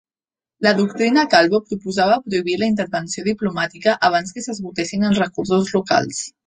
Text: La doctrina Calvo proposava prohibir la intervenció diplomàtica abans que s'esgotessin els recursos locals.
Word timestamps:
La 0.67 0.71
doctrina 0.77 1.25
Calvo 1.33 1.59
proposava 1.67 2.17
prohibir 2.23 2.57
la 2.63 2.71
intervenció 2.73 3.27
diplomàtica 3.31 3.97
abans 4.11 4.35
que 4.39 4.49
s'esgotessin 4.49 5.11
els 5.13 5.27
recursos 5.27 5.75
locals. 5.81 6.29